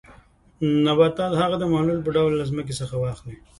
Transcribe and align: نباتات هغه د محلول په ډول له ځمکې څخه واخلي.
نباتات 0.85 1.31
هغه 1.41 1.55
د 1.59 1.63
محلول 1.71 1.99
په 2.03 2.09
ډول 2.15 2.31
له 2.37 2.43
ځمکې 2.49 2.73
څخه 2.79 2.95
واخلي. 2.97 3.35